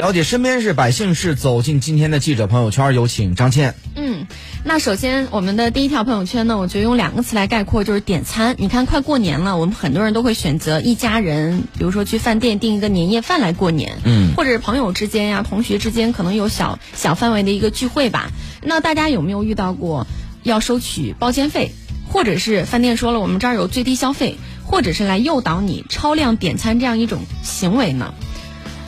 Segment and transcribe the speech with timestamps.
[0.00, 3.74] 了解身边事，百姓事，走进今天的记者朋友圈，有请张倩。
[3.96, 4.26] 嗯，
[4.64, 8.54] 那首先我们的第一条朋友圈呢，我觉得用两个词来概括，就是点餐。
[8.56, 18.30] 你看，快过年了，我们很多人都会选择一家人，比如说去饭店订一个年夜饭来过年，嗯或者是朋友之间呀、同学之间可能有小小范围的一个聚会吧。
[18.62, 20.06] 那大家有没有遇到过
[20.42, 21.72] 要收取包间费，
[22.08, 28.14] 或者是饭店说了我们这儿有最低消费，或者是来诱导你超量点餐这样一种行为呢？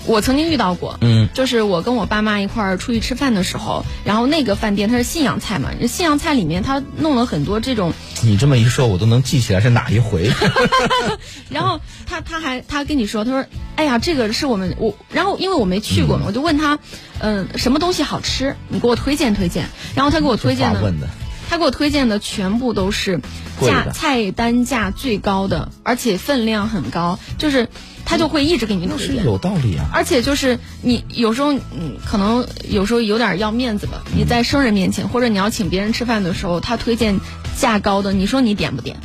[0.06, 10.30] 我曾经遇到过，嗯，就是我跟我爸妈一块儿出去吃饭的时候，然后那个饭店它是信阳菜嘛，信阳菜里面他弄了很多这种，你这么一说，我都能记起来是哪一回。
[11.50, 13.44] 然后他他还他跟你说，他说，
[13.76, 16.78] 哎呀，这个是我们我，然后因为我没去过嘛，我就问他，
[17.20, 21.08] 嗯、什么东西好吃，你给我推荐推荐，然后他给我推荐的，问的，
[21.48, 23.20] 他给我推荐的全部都是
[23.60, 27.68] 价菜单价最高的，而且分量很高，就是
[28.12, 29.24] 他就会一直给你那是推荐。
[29.24, 29.88] 有道理啊。
[29.90, 34.02] 而且就是你有时候，嗯，可能有时候有点要面子吧。
[34.14, 37.18] 你在生人面前，或者你要请别人吃饭的时候，他推荐
[37.56, 38.98] 价高的，你说你点不点？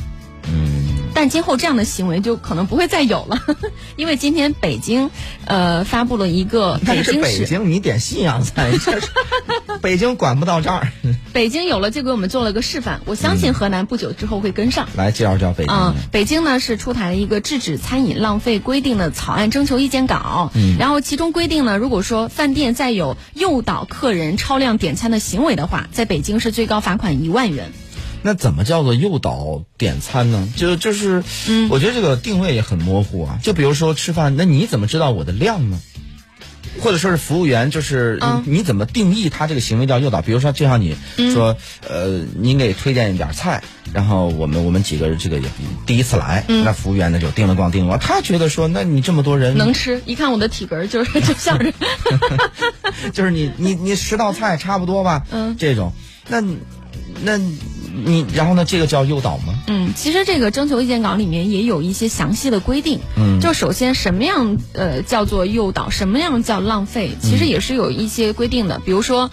[1.18, 3.40] 嗯，但今后这样的行为就可能不会再有了，
[3.96, 5.10] 因为今天北京，
[5.46, 9.08] 呃，发布了一个 那是北京市，北京，你点信阳菜，这是
[9.82, 10.88] 北京管不到这儿。
[11.32, 14.88] 北京有了就给我们做了个示范，我相信河南不久之后会跟上。
[14.96, 27.72] 来介绍介绍北京嗯的。，北京呢是出台了一个制止餐饮浪费规定的草案征求意见稿，嗯然后其中规定呢，如果说饭店再有诱导客人超量点餐的行为的话，在北京是最高罚款一万元。
[28.28, 30.46] 那怎么叫做诱导点餐呢？
[30.54, 33.38] 就就是，嗯我觉得这个定位也很模糊啊。
[33.42, 35.80] 就比如说吃饭，那你怎么知道我的量呢？
[36.82, 40.20] 或者说是服务员，就是、嗯你怎么定义他这个行为叫诱导？
[40.20, 40.94] 比如说，就像你
[41.32, 41.56] 说，
[41.88, 43.62] 呃，您给推荐一点菜，
[43.94, 45.48] 然后我们我们几个这个也
[45.86, 51.72] 第一次来，那服务员呢就定了咣叮了咣，他觉得说，那你这么多人能吃，一看我的体格就是 就像是，
[53.14, 55.94] 就是你你你十道菜差不多吧，嗯这种，
[56.28, 56.42] 那
[57.22, 57.38] 那
[58.04, 59.54] 你然后呢，这个叫诱导吗？
[59.66, 63.40] 嗯，其实这个征求意见稿里面也有一些详细的规定，嗯。
[63.40, 69.30] 就首先什么样呃叫做诱导，什么样叫浪费，其实也是有一些规定的，比如说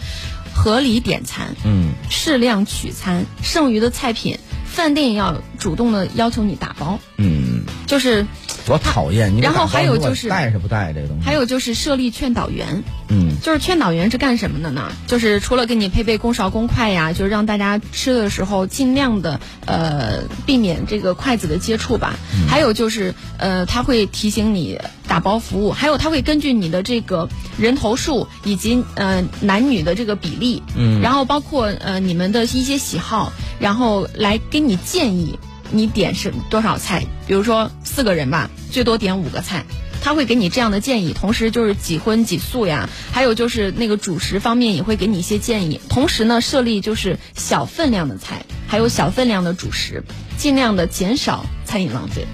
[0.53, 1.93] 合理点餐，嗯。
[2.09, 8.25] 适量取餐，剩余的菜品，饭店要主动的要求你打包，嗯，就是
[8.65, 9.35] 多讨厌！
[9.35, 11.23] 你然后还有就是带是不带这个东西？
[11.23, 14.91] 还有就是设立劝导员，嗯就是劝导员是干什么的呢？
[15.07, 22.15] 就是除了给你配备公勺公筷呀，就是让大家吃的时候尽量的呃避免这个筷子的接触吧。
[22.49, 35.37] 还有就是呃他会提醒你打包服务，还有他会根据你的这个人头数以及呃男女的这个比例，嗯然后包括呃你们的一些喜好，然后来给你建议
[35.75, 39.65] 你点是多少菜，比如说四个人吧，最多点五个菜。
[40.01, 45.81] 他会给你这样的建议，同时就是几荤几素呀，还有就是那个主食方面也会给你一些建议。
[45.89, 50.03] 同时呢，设立就是小分量的菜，还有小分量的主食，
[50.37, 52.27] 尽量的减少餐饮浪费。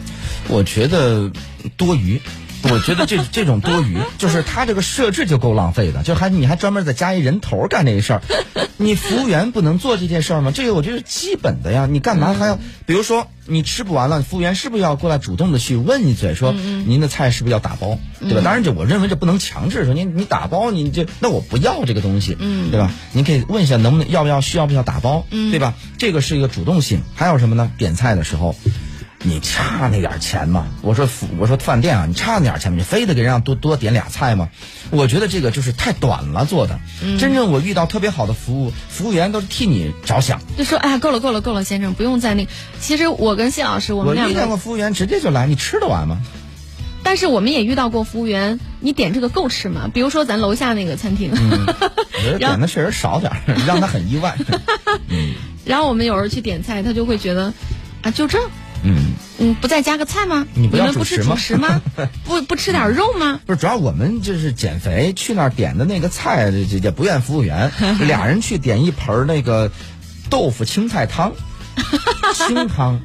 [0.49, 1.31] 我觉得
[1.77, 2.21] 多余。
[2.69, 8.21] 我觉得这这种多余，就是他这个设置就够浪费的，就还你还专门再加一人头干这一事儿，
[8.77, 10.51] 你服务员不能做这件事儿吗？
[10.53, 12.59] 这个我觉得是基本的呀，你干嘛还要？
[12.85, 18.41] 比如说你吃不完了，服务员是不是要过来主动的去问一嘴，说您的菜是不是要打包，对吧？
[18.43, 22.91] 当然这我认为这不能强制说你你打包你这那我不要这个东西，嗯对吧？
[23.13, 25.73] 您可以问一下能不能要不要需要不需要打包，对吧？
[25.97, 27.01] 这个是一个主动性。
[27.15, 27.71] 还有什么呢？
[27.77, 28.55] 点菜的时候。
[29.23, 30.67] 你差那点钱吗？
[30.81, 32.77] 我说服我说饭店啊，你差那点钱吗？
[32.77, 34.49] 你非得给人家多多点俩菜吗？
[34.89, 36.79] 我觉得这个就是太短了做的。
[37.19, 40.41] 真正我遇到特别好的服务，服务员都是替你着想。
[40.57, 42.51] 就说哎呀，够了够了够了，先生，不用再那个。
[42.79, 46.17] 其实我跟谢老师，我我们两个，遇见过服务员直接就来，你吃得完吗？
[47.03, 49.89] 但是我们也遇到过服务员，你点这个够吃吗？
[49.93, 53.31] 比如说咱楼下那个餐厅，我觉得 点的确实少点，
[53.67, 54.35] 让他很意外。
[55.09, 55.33] 嗯
[55.63, 57.53] 然后我们有时候去点菜，他就会觉得
[58.01, 58.39] 啊，就这。
[58.83, 59.10] 嗯，
[59.41, 60.45] 嗯，不再加个菜吗？
[60.53, 61.81] 你不要们不吃主食吗？
[62.23, 63.39] 不不吃点肉吗？
[63.45, 67.71] 不是，主要我们就是减肥，去那儿点的那个菜，也不怨服务员，
[68.07, 69.71] 俩人去点一盆儿那个
[70.29, 71.33] 豆腐青菜汤，
[72.47, 73.01] 清汤，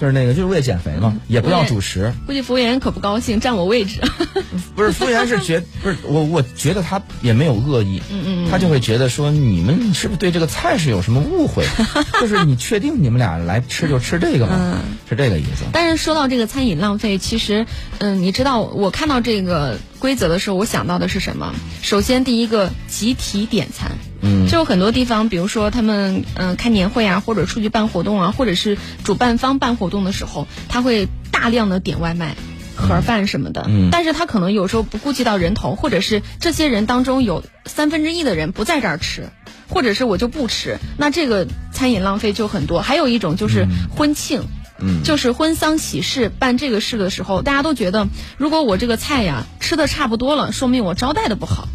[0.00, 2.12] 就是那个就是为了减肥嘛，也不要主食。
[2.26, 4.00] 估计服务员可不高兴，占我位置。
[4.74, 11.64] 不是服务员是觉不是我，我觉得他也没有恶意，嗯嗯他就会觉得说你们是不是对这个菜是有什么误会？
[12.20, 14.56] 就是你确定你们俩来吃就吃这个吗？
[14.74, 15.64] 嗯是这个意思。
[15.72, 17.66] 但是说到这个餐饮浪费，其实，
[17.98, 21.54] 嗯，你知道我看到这个规则的时候，我想到的是什么？
[21.82, 23.92] 首先，第一个集体点餐。
[24.20, 32.34] 嗯就有很多地方，比如说他们嗯、呃开年会啊，或者出去办活动啊，或者是主办方办活动的时候，他会大量的点外卖。
[32.80, 33.66] 盒饭什么的。
[33.68, 39.30] 嗯但是他可能有时候不顾及到人头，或者是这些人当中有三分之一的人不在这儿吃，
[39.68, 42.80] 或者是我就不吃，那这个餐饮浪费就很多。
[42.80, 43.66] 还有一种就是
[43.96, 44.42] 婚庆。
[44.42, 44.57] 嗯
[45.04, 51.68] 就是婚丧喜事办这个事的时候，大家都觉得，如果我这个菜呀吃的差不多了，说明我招待的不好，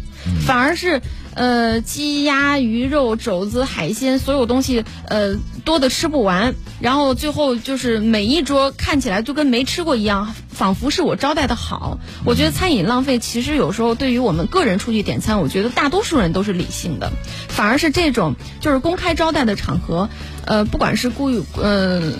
[0.46, 1.00] 反而是
[1.34, 11.98] 呃鸡鸭鱼肉肘子海鲜所有东西呃多的吃不完，然后最后就是每一桌看起来就跟没吃过一样，仿佛是我招待的好。
[12.24, 17.12] 我觉得餐饮浪费其实有时候对于我们个人出去点餐，我觉得大多数人都是理性的，
[17.48, 20.08] 反而是这种就是公开招待的场合。
[20.46, 22.12] 呃，不管是故意，呃，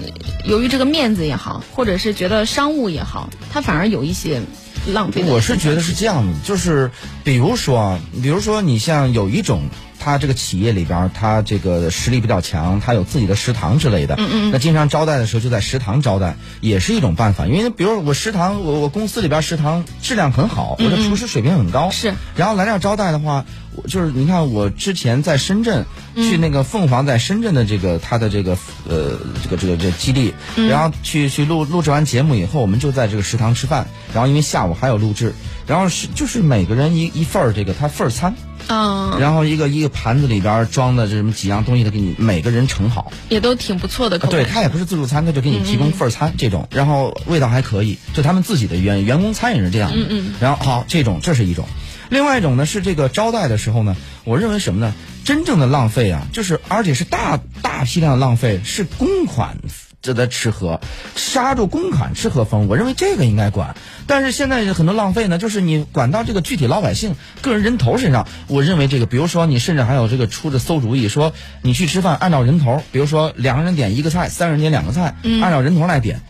[0.47, 4.41] 由于这个面子也好，或者是觉得商务也好，它反而有一些
[4.87, 5.23] 浪费。
[5.25, 6.91] 我是觉得是这样的，就是
[7.23, 9.63] 比如说啊，比如说你像有一种。
[10.05, 14.17] 他这个企业里边，他这个实力比较强，他有自己的食堂之类的。
[14.19, 14.51] 嗯嗯。
[14.53, 17.47] 那经常招待的时候就在食堂招待，也是一种办法。
[17.47, 21.91] 因为比如我食堂，我我公司里边食堂质量很好，我的厨师水平很高。
[21.91, 22.13] 是。
[22.37, 23.47] 然后来这儿招待的话，
[23.77, 30.35] 我就是你看我之前在深圳去那个凤凰在深圳的这个他的这个呃这个这个这个基地，
[30.69, 33.87] 然后去去录录制完节目以后，我们就在这个食堂吃饭。
[34.13, 35.35] 然后因为下午还有录制，
[35.67, 38.35] 然后是就是每个人一一份儿这个他份儿餐。
[38.69, 44.19] 嗯，然后一个一个盘子里边装的这什么几样东西，他给你每个人盛好，也都挺不错的。
[44.19, 49.97] 对他也不是自助餐，他就给你提供份餐这种，然后味道还可以，就他们自己的员员工餐也是这样的。
[49.97, 50.35] 嗯嗯。
[50.41, 51.67] 然后好，这种这是一种，
[52.09, 54.95] 另外一种呢是这个招待的时候呢，我认为什么呢？
[55.25, 59.57] 真正的浪费啊，就是而且是大大批量的浪费，是公款。
[60.05, 60.81] 这在吃喝，
[61.17, 63.75] 杀住公款吃喝风，我认为这个应该管。
[64.07, 76.21] 但是现在很多浪费呢，就是你管到这个具体老百姓个人人头身上，我认为这个，比如说你甚至还有这个出的馊主意，说你去吃饭按照人头，比如说两个人点一个菜，三个人点两个菜，按照人头来点，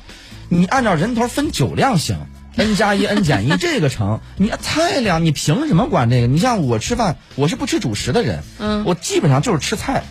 [0.48, 2.16] 你按照人头分酒量行
[2.54, 6.28] ，n 加一 n 减一这个成，你菜量你凭什么管这个？
[6.28, 10.04] 你像我吃饭，我是不吃主食的人，嗯，我基本上就是吃菜。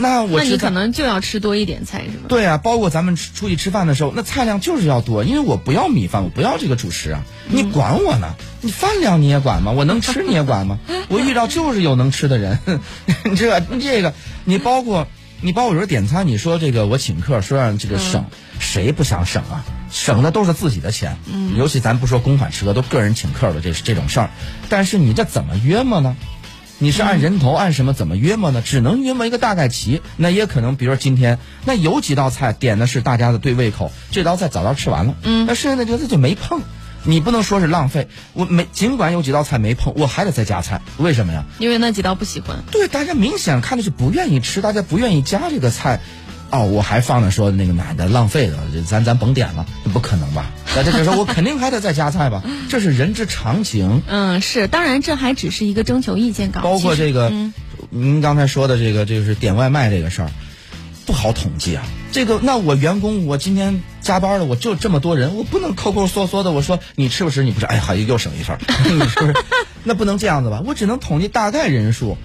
[0.00, 2.24] 那我那你可能就要吃多一点菜是吗？
[2.28, 8.34] 对啊，包括咱们出去吃饭的时候，那菜量就是要多，因为我不要米饭，我不要这个主食啊，你管我呢？
[8.62, 9.72] 你饭量你也管吗？
[9.72, 10.78] 我能吃你也管吗？
[11.08, 12.58] 我遇到就是有能吃的人，
[13.36, 14.14] 这这个
[14.44, 15.06] 你包括
[15.40, 18.24] 你包括有时候点餐，你说这个我请客说让这个省，
[18.58, 19.64] 谁不想省啊？
[19.90, 24.30] 省的都是自己的钱，嗯，尤其咱不说公款吃喝，都个人请客的这这种事儿，
[24.68, 26.16] 但是你这怎么约么呢？
[26.82, 28.62] 你是按人头按什么怎么约摸呢？
[28.62, 30.00] 只能约摸一个大概齐。
[30.16, 36.62] 那也可能，比如说今天那有几道菜点的是大家的对胃口，这道菜早早吃完了，嗯，那剩下的这个就没碰。
[37.02, 41.44] 你不能说是浪费，我没尽管有几道菜没碰，我还得再加菜，为什么呀？
[41.58, 42.64] 因为那几道不喜欢。
[42.70, 46.00] 对，大家明显看的是不愿意吃，大家不愿意加这个菜。
[46.50, 50.50] 哦，我还放着说那个奶的浪费了，咱咱甭点了，不可能吧？
[50.74, 54.02] 那这就说我肯定还得再加菜吧， 这是人之常情。
[54.06, 56.60] 嗯，是，当然这还只是一个征求意见稿。
[56.60, 57.54] 包括这个，嗯、
[57.90, 60.30] 您刚才说的这个，就是点外卖这个事儿，
[61.06, 61.84] 不好统计啊。
[62.12, 66.50] 这个，那我员工，我今天加班了，我就这么多人，我不能抠抠缩缩的。
[66.50, 67.44] 我说你吃不吃？
[67.44, 68.58] 你不吃，哎呀，好又省一份，
[68.90, 69.34] 你是不是？
[69.84, 70.62] 那不能这样子吧？
[70.66, 72.18] 我只能统计大概人数。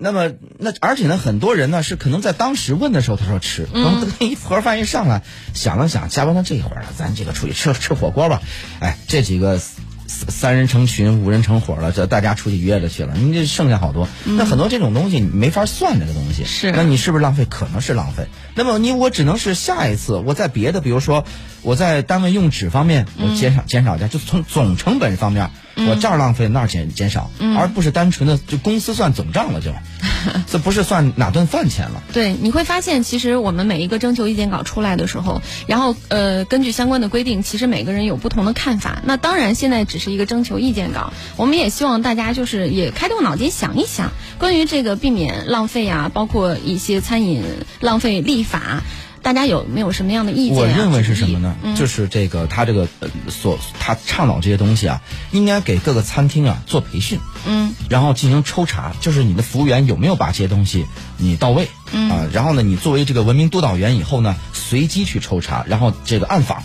[0.00, 5.24] 那么，那而且呢，很多人呢是可能在当时问的时候，他说吃，然后那一盒饭一上来，
[5.54, 8.40] 想了想，加班到这一会儿了，咱这个出去吃吃火锅吧。
[8.78, 9.60] 哎，这几个
[10.06, 14.08] 三人成群，五人成伙了，这大家出去约着去了，你这剩下好多。
[14.24, 17.44] 那很多这种东西你没法算这个东西，是，那你是不是浪费？
[17.44, 18.28] 可能是浪费。
[18.54, 21.24] 那么你我只能是下一次我在别的，比如说
[21.62, 25.50] 我在单位用纸方面，我减少减少一下，就从总成本方面。
[25.86, 29.72] 我这儿浪费，那儿减减少，而不是单纯的就公司算总账了，就，
[30.50, 32.02] 这不是算哪顿饭钱了。
[32.12, 39.00] 对，你会发现，其实我们每一个征求意见稿出来的时候，然后呃，根据相关的规定，其实每个人有不同的看法。
[39.04, 47.42] 那当然，现在只是一个征求意见稿，我们也希望大家就是也开动脑筋想一想，关于这个避免浪费啊，包括一些餐饮
[47.80, 48.82] 浪费立法。
[49.22, 50.60] 大家有没有什么样的意见、啊？
[50.60, 51.54] 我认为是什么呢？
[51.62, 66.62] 嗯、就是这个他这个呃所他倡导这些东西啊，应该给各个餐厅啊做培训，嗯，然后进行抽查，就是你的服务员有没有把这些东西你到位，嗯啊，然后呢，你作为这个文明督导员以后呢，随机去抽查，然后这个暗访，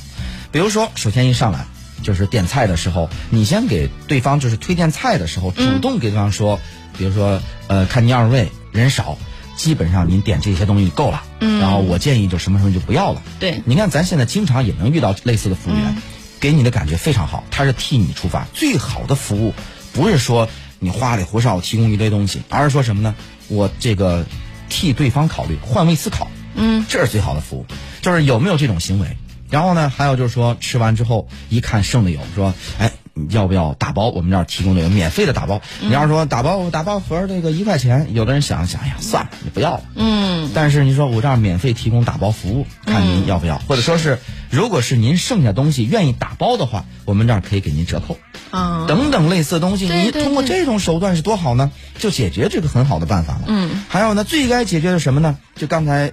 [0.51, 1.65] 比如说首先一上来
[2.01, 6.60] 就是点菜的时候，你先给对方就是推荐菜的时候，主动给对方说，
[6.98, 9.17] 比如说呃，看您二位人少。
[9.55, 13.22] 基本上您点这些东西够了，嗯，然后我建议就什么什么就不要了。
[13.39, 16.01] 对，你看咱现在经常也能遇到类似的服务员，嗯、
[16.39, 18.48] 给你的感觉非常好，他是替你出发。
[18.53, 19.53] 最好的服务
[19.93, 23.15] 不是说你花里胡哨提供一堆东西，而是说什么呢？
[23.48, 24.25] 我这个
[24.69, 27.65] 替对方考虑，换位思考，嗯，这是最好的服务。
[28.01, 29.17] 就是有没有这种行为？
[29.50, 32.91] 然后呢，还有就是说吃完之后一看剩的有，说哎。
[33.15, 34.10] 你要不要打包？
[34.10, 35.62] 我们这儿提供这个免费的打包。
[35.82, 39.84] 你要是说打包打包盒这个一块钱，有的人想想，哎呀，算了，你不要了。
[39.96, 40.50] 嗯。
[40.55, 43.60] 但是你说我这儿免费提供打包服务，看您要不要？
[43.60, 48.17] 或者说是，如果是您剩下东西愿意打包的话，我们这儿可以给您折扣。
[48.50, 48.86] 啊。
[48.88, 51.72] 等等类似的东西，你通过这种手段是多好呢？
[52.00, 53.43] 就解决这个很好的办法了。
[53.48, 53.84] 嗯。
[53.89, 55.38] 还有呢，最该解决的什么呢？
[55.55, 56.12] 就刚才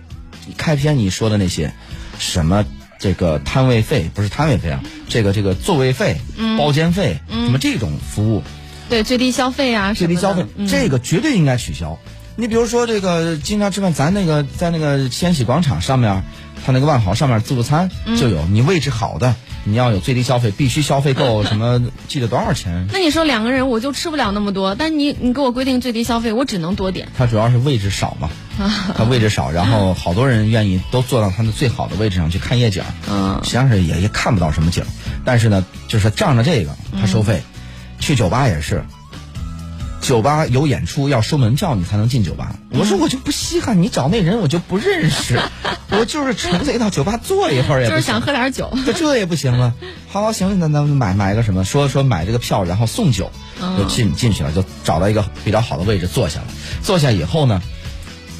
[0.59, 1.73] 开篇你说的那些，
[2.19, 2.64] 什么？
[3.00, 6.21] 这个摊位费不是摊位费啊，这个这个座位费、
[6.59, 8.42] 包间费，什么这种服务，
[8.90, 11.99] 对最低消费啊，最低消费这个绝对应该取消。
[12.37, 16.23] 你比如说这个经常吃饭，咱那个在那个千禧广场上面，
[16.64, 19.35] 他那个万豪上面自助餐就有，你位置好的。
[19.64, 21.82] 你要有最低消费，必须消费够 什么？
[22.08, 22.86] 记得多少钱？
[22.92, 27.08] 那你说两个人我就吃不了那么多，但你你给我规定最低消费，我只能多点。
[27.16, 28.30] 它主要是位置少嘛，
[28.96, 32.82] 它位置少，然后好多人愿意都坐到它的最好的位置上去看夜景。
[33.10, 34.84] 嗯，实际上是也也看不到什么景，
[35.24, 37.42] 但是呢，就是仗着这个他收费。
[37.98, 38.82] 去酒吧也是。
[40.00, 42.57] 酒吧有演出要收门票，你才能进酒吧。
[42.71, 45.38] 我说我就不稀罕，你找那人我就不认识，
[45.90, 49.75] 我就是纯粹到酒吧坐一会儿也就是想喝点酒，这这也不行啊。
[50.09, 51.64] 好，好行，那咱们买买个什么？
[51.64, 53.30] 说说买这个票，然后送酒，
[53.78, 56.47] 就进进去了，就找到一个比较好的位置坐下了。
[56.83, 57.62] 坐下以后呢，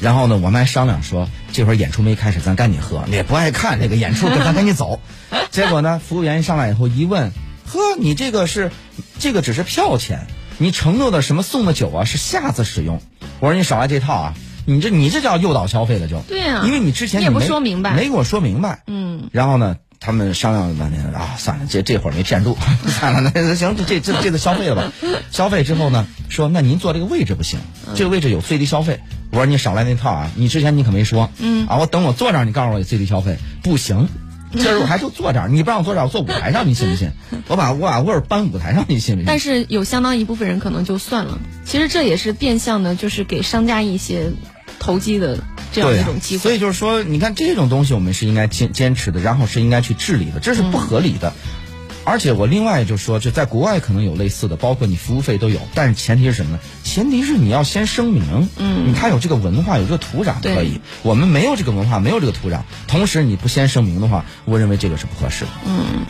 [0.01, 4.99] 然后呢，我们还商量说，这会儿演出没开始，咱赶紧喝，也不爱看这个演出，咱赶紧走。
[5.51, 7.31] 结果呢，服务员一上来以后一问，
[7.67, 8.71] 呵，你这个是，
[9.19, 10.27] 这个只是票钱。
[10.61, 13.01] 你承诺的什么送的酒啊，是下次使用。
[13.39, 14.33] 我说你少来这套啊！
[14.67, 16.19] 你这你这叫诱导消费了就。
[16.27, 16.61] 对呀。
[16.63, 18.83] 因为你之前你也不说明白，没给我说明白。
[18.85, 19.27] 嗯。
[19.31, 24.93] 然后呢，他们商量了半天啊，算了，这这会儿没骗住， 算了，那行，这这这次消费了吧。
[25.31, 27.59] 消费之后呢，说那您坐这个位置不行，
[27.95, 28.99] 这个位置有最低消费。
[29.31, 30.31] 我说你少来那套啊！
[30.35, 31.31] 你之前你可没说。
[31.39, 31.65] 嗯。
[31.65, 34.07] 啊，我等我坐这儿，你告诉我最低消费不行。
[34.51, 37.11] 今 儿我还就坐这儿，你不让我坐这儿，我坐舞台上，你信不信？
[37.47, 39.25] 我把我把味儿搬舞台上，你信不信？
[39.25, 41.39] 但是有相当一部分人可能就算了。
[41.65, 44.31] 其实这也是变相的，就是给商家一些
[44.79, 45.39] 投机的
[45.71, 46.41] 这样一种机会。
[46.43, 51.33] 所以就是说，你看这种东西，我们是应该坚坚持的，然后是应该去治理的，这是不合理的。
[52.03, 56.59] 而且我另外就说，就在国外可能有类似的，包括你服务费都有，但是前提是什么呢？
[56.83, 60.81] 前提是你要先声明，嗯，他有这个文化，有这个土壤可以。
[61.03, 65.51] 我们没有这个文化，没有这个土壤，同时你不先声明的话，我认为这个是不合适的。
[65.65, 66.05] 嗯。